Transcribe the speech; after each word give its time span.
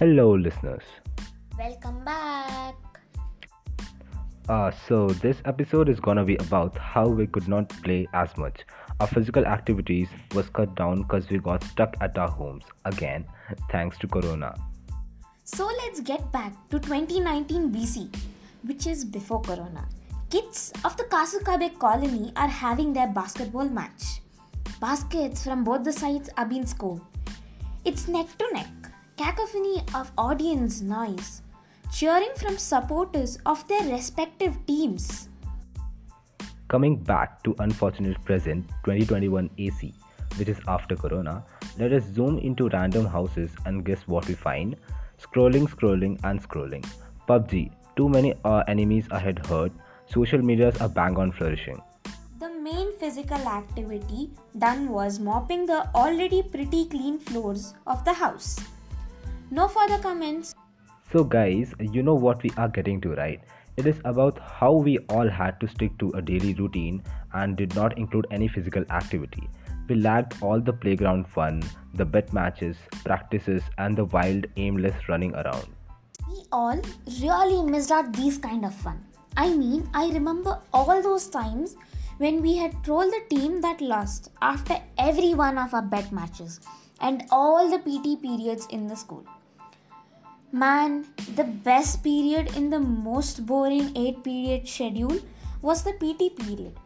Hello, 0.00 0.34
listeners. 0.34 0.82
Welcome 1.58 2.02
back. 2.06 2.74
Uh, 4.48 4.70
so, 4.88 5.08
this 5.08 5.42
episode 5.44 5.90
is 5.90 6.00
gonna 6.00 6.24
be 6.24 6.36
about 6.36 6.78
how 6.78 7.06
we 7.06 7.26
could 7.26 7.46
not 7.46 7.68
play 7.82 8.08
as 8.14 8.34
much. 8.38 8.62
Our 8.98 9.06
physical 9.06 9.44
activities 9.44 10.08
was 10.34 10.48
cut 10.48 10.74
down 10.74 11.02
because 11.02 11.28
we 11.28 11.38
got 11.38 11.62
stuck 11.64 11.98
at 12.00 12.16
our 12.16 12.30
homes 12.30 12.64
again, 12.86 13.26
thanks 13.70 13.98
to 13.98 14.08
Corona. 14.08 14.54
So 15.44 15.66
let's 15.66 16.00
get 16.00 16.32
back 16.32 16.54
to 16.70 16.78
2019 16.78 17.70
BC, 17.70 18.08
which 18.62 18.86
is 18.86 19.04
before 19.04 19.42
Corona. 19.42 19.86
Kids 20.30 20.72
of 20.82 20.96
the 20.96 21.04
Kasukabe 21.04 21.78
colony 21.78 22.32
are 22.36 22.48
having 22.48 22.94
their 22.94 23.08
basketball 23.08 23.68
match. 23.68 24.22
Baskets 24.80 25.44
from 25.44 25.62
both 25.62 25.84
the 25.84 25.92
sides 25.92 26.30
are 26.38 26.46
being 26.46 26.64
scored. 26.64 27.02
It's 27.84 28.08
neck 28.08 28.28
to 28.38 28.50
neck, 28.54 28.79
cacophony 29.20 29.82
of 29.94 30.10
audience 30.16 30.80
noise, 30.80 31.42
cheering 31.92 32.30
from 32.36 32.56
supporters 32.56 33.36
of 33.44 33.66
their 33.68 33.82
respective 33.82 34.54
teams. 34.66 35.28
Coming 36.68 36.96
back 36.96 37.42
to 37.42 37.54
unfortunate 37.58 38.24
present 38.24 38.66
2021 38.84 39.50
AC, 39.58 39.92
which 40.36 40.48
is 40.48 40.58
after 40.68 40.96
Corona, 40.96 41.44
let 41.78 41.92
us 41.92 42.02
zoom 42.04 42.38
into 42.38 42.70
random 42.70 43.04
houses 43.04 43.50
and 43.66 43.84
guess 43.84 44.08
what 44.08 44.26
we 44.26 44.32
find. 44.32 44.74
Scrolling, 45.22 45.68
scrolling, 45.68 46.18
and 46.24 46.42
scrolling. 46.42 46.82
PUBG, 47.28 47.70
too 47.96 48.08
many 48.08 48.32
uh, 48.46 48.62
enemies 48.68 49.06
ahead 49.10 49.44
hurt. 49.44 49.70
Social 50.06 50.40
medias 50.40 50.80
are 50.80 50.88
bang 50.88 51.18
on 51.18 51.30
flourishing. 51.30 51.78
The 52.38 52.48
main 52.48 52.96
physical 52.96 53.46
activity 53.60 54.30
done 54.56 54.88
was 54.88 55.20
mopping 55.20 55.66
the 55.66 55.94
already 55.94 56.42
pretty 56.42 56.86
clean 56.86 57.18
floors 57.18 57.74
of 57.86 58.02
the 58.06 58.14
house. 58.14 58.58
No 59.52 59.66
further 59.66 59.98
comments. 59.98 60.54
So, 61.12 61.24
guys, 61.24 61.74
you 61.80 62.04
know 62.04 62.14
what 62.14 62.40
we 62.40 62.50
are 62.56 62.68
getting 62.68 63.00
to, 63.00 63.14
right? 63.14 63.40
It 63.76 63.84
is 63.84 64.00
about 64.04 64.38
how 64.38 64.72
we 64.74 64.98
all 65.08 65.28
had 65.28 65.58
to 65.60 65.66
stick 65.66 65.98
to 65.98 66.10
a 66.10 66.22
daily 66.22 66.54
routine 66.54 67.02
and 67.32 67.56
did 67.56 67.74
not 67.74 67.98
include 67.98 68.28
any 68.30 68.46
physical 68.46 68.84
activity. 68.90 69.50
We 69.88 69.96
lacked 69.96 70.40
all 70.40 70.60
the 70.60 70.72
playground 70.72 71.26
fun, 71.26 71.64
the 71.94 72.04
bet 72.04 72.32
matches, 72.32 72.76
practices, 73.04 73.62
and 73.78 73.98
the 73.98 74.04
wild, 74.04 74.46
aimless 74.56 75.08
running 75.08 75.34
around. 75.34 75.66
We 76.28 76.44
all 76.52 76.80
really 77.20 77.68
missed 77.68 77.90
out 77.90 78.12
these 78.12 78.38
kind 78.38 78.64
of 78.64 78.72
fun. 78.72 79.04
I 79.36 79.52
mean, 79.52 79.90
I 79.94 80.10
remember 80.10 80.60
all 80.72 81.02
those 81.02 81.28
times 81.28 81.74
when 82.18 82.40
we 82.40 82.56
had 82.56 82.84
trolled 82.84 83.12
the 83.12 83.34
team 83.34 83.60
that 83.62 83.80
lost 83.80 84.30
after 84.42 84.76
every 84.96 85.34
one 85.34 85.58
of 85.58 85.74
our 85.74 85.82
bet 85.82 86.12
matches 86.12 86.60
and 87.00 87.24
all 87.32 87.68
the 87.68 87.78
PT 87.78 88.22
periods 88.22 88.68
in 88.70 88.86
the 88.86 88.94
school. 88.94 89.24
Man, 90.52 91.06
the 91.36 91.44
best 91.44 92.02
period 92.02 92.56
in 92.56 92.70
the 92.70 92.80
most 92.80 93.46
boring 93.46 93.96
8 93.96 94.24
period 94.24 94.66
schedule 94.66 95.20
was 95.62 95.84
the 95.84 95.92
PT 95.92 96.36
period. 96.36 96.76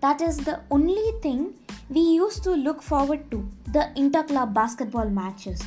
That 0.00 0.20
is 0.20 0.36
the 0.36 0.60
only 0.70 1.12
thing 1.20 1.54
we 1.90 2.00
used 2.00 2.44
to 2.44 2.52
look 2.52 2.80
forward 2.80 3.28
to 3.32 3.48
the 3.72 3.90
interclub 3.96 4.54
basketball 4.54 5.10
matches. 5.10 5.60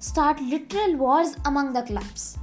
Start 0.00 0.40
literal 0.40 0.96
wars 0.96 1.36
among 1.44 1.72
the 1.72 1.82
clubs. 1.82 2.36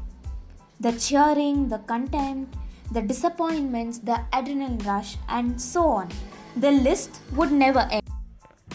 The 0.79 0.93
cheering, 0.93 1.67
the 1.67 1.79
contempt, 1.79 2.55
the 2.93 3.01
disappointments, 3.01 3.97
the 3.97 4.21
adrenaline 4.31 4.85
rush, 4.85 5.17
and 5.27 5.59
so 5.59 5.85
on. 5.85 6.09
The 6.55 6.71
list 6.71 7.19
would 7.33 7.51
never 7.51 7.89
end. 7.91 8.03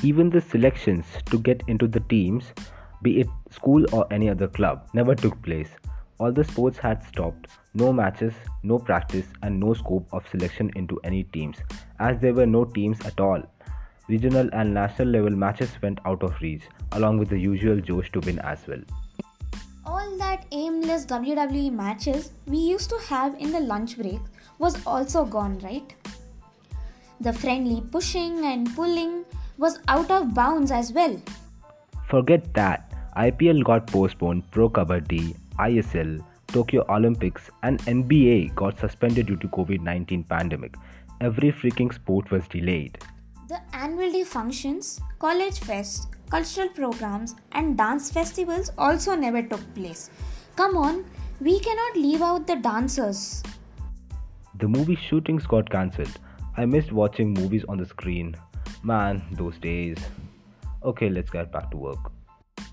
Even 0.03 0.29
the 0.29 0.43
selections 0.43 1.07
to 1.31 1.39
get 1.39 1.63
into 1.69 1.87
the 1.87 2.01
teams, 2.01 2.45
be 3.03 3.21
it 3.21 3.29
school 3.51 3.85
or 3.93 4.07
any 4.13 4.29
other 4.29 4.49
club, 4.49 4.89
never 4.93 5.15
took 5.15 5.41
place. 5.43 5.69
All 6.19 6.33
the 6.33 6.45
sports 6.45 6.79
had 6.79 7.03
stopped, 7.03 7.47
no 7.73 7.93
matches, 7.93 8.35
no 8.63 8.79
practice, 8.79 9.27
and 9.43 9.59
no 9.59 9.73
scope 9.73 10.07
of 10.13 10.29
selection 10.29 10.71
into 10.77 11.01
any 11.03 11.25
teams, 11.25 11.57
as 11.99 12.21
there 12.21 12.35
were 12.35 12.47
no 12.47 12.65
teams 12.65 13.01
at 13.07 13.19
all. 13.19 13.43
Regional 14.09 14.51
and 14.53 14.75
national 14.75 15.09
level 15.09 15.31
matches 15.31 15.71
went 15.83 16.01
out 16.05 16.23
of 16.23 16.41
reach, 16.43 16.63
along 16.93 17.19
with 17.19 17.31
the 17.31 17.39
usual 17.39 17.81
Josh 17.81 18.11
to 18.13 18.21
win 18.21 18.39
as 18.41 18.59
well. 18.67 18.83
All 19.87 20.19
that 20.19 20.45
aimless 20.53 21.07
WWE 21.07 21.73
matches 21.73 22.33
we 22.47 22.59
used 22.59 22.91
to 22.91 22.99
have 23.09 23.35
in 23.39 23.51
the 23.53 23.61
lunch 23.61 23.97
break 23.97 24.21
was 24.59 24.85
also 24.85 25.25
gone, 25.25 25.59
right? 25.61 25.95
The 27.21 27.33
friendly 27.33 27.81
pushing 27.81 28.45
and 28.45 28.75
pulling 28.75 29.25
was 29.59 29.79
out 29.89 30.11
of 30.11 30.35
bounds 30.35 30.71
as 30.71 30.93
well. 30.93 31.21
Forget 32.09 32.53
that. 32.55 32.90
IPL 33.17 33.65
got 33.65 33.87
postponed, 33.87 34.51
Pro 34.51 34.71
Kabaddi, 34.71 35.37
ISL, 35.59 36.25
Tokyo 36.47 36.85
Olympics, 36.89 37.51
and 37.63 37.79
NBA 37.81 38.55
got 38.55 38.79
suspended 38.79 39.27
due 39.27 39.37
to 39.37 39.49
COVID-19 39.49 40.29
pandemic. 40.29 40.75
Every 41.21 41.53
freaking 41.53 41.93
sport 41.93 42.31
was 42.31 42.47
delayed. 42.49 42.99
The 43.49 43.61
annual 43.73 44.13
day 44.13 44.25
functions, 44.25 45.01
college 45.19 45.59
fest, 45.59 46.09
cultural 46.31 46.69
programs, 46.69 47.35
and 47.53 47.77
dance 47.77 48.11
festivals 48.11 48.71
also 48.79 49.15
never 49.15 49.43
took 49.43 49.75
place. 49.75 50.11
Come 50.57 50.77
on, 50.77 51.05
we 51.41 51.59
cannot 51.59 51.97
leave 51.97 52.23
out 52.23 52.47
the 52.47 52.57
dancers. 52.57 53.43
The 54.55 54.69
movie 54.69 54.97
shootings 54.97 55.47
got 55.47 55.69
cancelled. 55.71 56.19
I 56.57 56.67
missed 56.67 56.93
watching 56.93 57.33
movies 57.35 57.65
on 57.69 57.79
the 57.79 57.87
screen. 57.87 58.37
Man, 58.83 59.23
those 59.33 59.59
days. 59.59 59.99
Okay, 60.85 61.09
let's 61.09 61.31
get 61.31 61.51
back 61.51 61.71
to 61.71 61.77
work. 61.77 62.13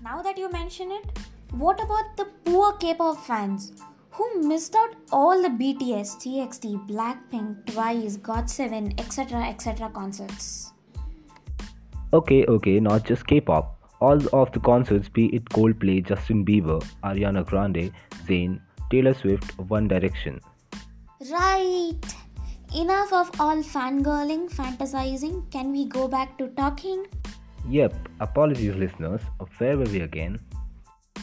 Now 0.02 0.22
that 0.22 0.38
you 0.38 0.50
mention 0.50 0.92
it, 0.92 1.18
what 1.50 1.80
about 1.82 2.16
the 2.16 2.26
poor 2.44 2.72
K-pop 2.74 3.18
fans 3.26 3.72
who 4.10 4.42
missed 4.42 4.76
out 4.76 4.94
all 5.10 5.42
the 5.42 5.48
BTS, 5.48 6.16
TXT, 6.22 6.88
Blackpink, 6.88 7.66
Twice, 7.66 8.16
GOT7, 8.16 9.00
etc. 9.00 9.42
etc. 9.42 9.90
concerts? 9.90 10.72
Okay, 12.12 12.44
okay, 12.46 12.78
not 12.78 13.04
just 13.04 13.26
K-pop. 13.26 13.76
All 14.00 14.20
of 14.32 14.52
the 14.52 14.60
concerts, 14.60 15.08
be 15.08 15.26
it 15.34 15.44
Coldplay, 15.46 16.06
Justin 16.06 16.44
Bieber, 16.44 16.80
Ariana 17.02 17.44
Grande, 17.44 17.92
Zayn, 18.26 18.60
Taylor 18.90 19.14
Swift, 19.14 19.58
One 19.58 19.88
Direction. 19.88 20.40
Right. 21.32 21.98
Enough 22.76 23.12
of 23.12 23.40
all 23.40 23.56
fangirling, 23.56 24.48
fantasizing. 24.48 25.50
Can 25.50 25.72
we 25.72 25.86
go 25.86 26.06
back 26.06 26.38
to 26.38 26.46
talking? 26.48 27.06
Yep, 27.68 27.94
apologies 28.20 28.74
listeners. 28.76 29.20
Where 29.58 29.76
were 29.76 29.84
we 29.84 30.00
again? 30.00 30.38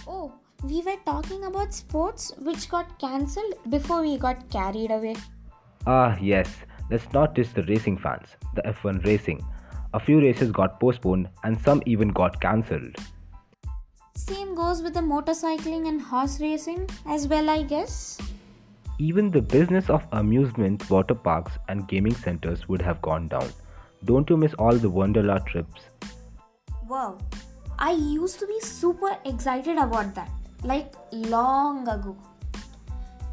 Oh, 0.07 0.31
we 0.63 0.81
were 0.83 0.97
talking 1.05 1.45
about 1.45 1.73
sports 1.73 2.33
which 2.37 2.69
got 2.69 2.99
cancelled 2.99 3.55
before 3.69 4.01
we 4.01 4.17
got 4.17 4.47
carried 4.51 4.91
away. 4.91 5.15
Ah, 5.87 6.17
yes. 6.21 6.47
Let's 6.91 7.11
not 7.13 7.33
diss 7.33 7.51
the 7.51 7.63
racing 7.63 7.97
fans, 7.97 8.27
the 8.53 8.61
F1 8.61 9.03
racing. 9.05 9.43
A 9.95 9.99
few 9.99 10.19
races 10.21 10.51
got 10.51 10.79
postponed 10.79 11.29
and 11.43 11.59
some 11.59 11.81
even 11.87 12.09
got 12.09 12.39
cancelled. 12.39 12.95
Same 14.15 14.53
goes 14.53 14.83
with 14.83 14.93
the 14.93 14.99
motorcycling 14.99 15.87
and 15.87 15.99
horse 15.99 16.39
racing 16.39 16.87
as 17.07 17.27
well, 17.27 17.49
I 17.49 17.63
guess. 17.63 18.19
Even 18.99 19.31
the 19.31 19.41
business 19.41 19.89
of 19.89 20.05
amusement, 20.11 20.87
water 20.91 21.15
parks, 21.15 21.53
and 21.69 21.87
gaming 21.87 22.13
centers 22.13 22.69
would 22.69 22.83
have 22.83 23.01
gone 23.01 23.27
down. 23.27 23.49
Don't 24.03 24.29
you 24.29 24.37
miss 24.37 24.53
all 24.53 24.75
the 24.75 24.91
Wonderla 24.91 25.43
trips? 25.47 25.81
Wow, 26.87 27.17
I 27.79 27.93
used 27.93 28.37
to 28.39 28.45
be 28.45 28.59
super 28.59 29.17
excited 29.25 29.77
about 29.77 30.13
that, 30.13 30.29
like 30.63 30.93
long 31.11 31.87
ago. 31.87 32.15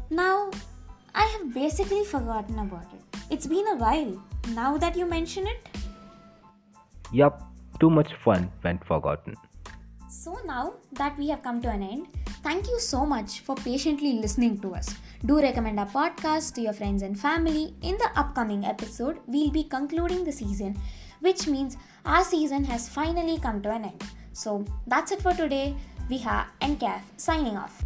Now, 0.09 0.49
I 1.13 1.25
have 1.25 1.53
basically 1.53 2.03
forgotten 2.03 2.57
about 2.57 2.87
it. 2.93 3.19
It's 3.29 3.45
been 3.45 3.67
a 3.67 3.75
while, 3.75 4.19
now 4.55 4.77
that 4.77 4.97
you 4.97 5.05
mention 5.05 5.45
it. 5.45 5.69
Yup, 7.11 7.43
too 7.79 7.91
much 7.91 8.15
fun 8.15 8.51
went 8.63 8.83
forgotten. 8.85 9.35
So, 10.09 10.39
now 10.45 10.73
that 10.93 11.15
we 11.19 11.29
have 11.29 11.43
come 11.43 11.61
to 11.61 11.69
an 11.69 11.83
end, 11.83 12.07
thank 12.41 12.67
you 12.67 12.79
so 12.79 13.05
much 13.05 13.41
for 13.41 13.55
patiently 13.55 14.13
listening 14.13 14.59
to 14.61 14.73
us. 14.73 14.95
Do 15.25 15.39
recommend 15.39 15.79
our 15.79 15.85
podcast 15.85 16.55
to 16.55 16.61
your 16.61 16.73
friends 16.73 17.03
and 17.03 17.19
family. 17.19 17.75
In 17.83 17.97
the 17.97 18.09
upcoming 18.15 18.65
episode, 18.65 19.19
we'll 19.27 19.51
be 19.51 19.63
concluding 19.63 20.23
the 20.23 20.31
season, 20.31 20.75
which 21.23 21.47
means 21.47 21.77
our 22.05 22.23
season 22.23 22.63
has 22.65 22.89
finally 22.89 23.39
come 23.39 23.61
to 23.61 23.71
an 23.71 23.85
end. 23.85 24.03
So, 24.33 24.65
that's 24.87 25.11
it 25.11 25.21
for 25.21 25.33
today. 25.33 25.75
Viha 26.09 26.45
and 26.61 26.79
Kaif 26.79 27.01
signing 27.17 27.55
off. 27.55 27.82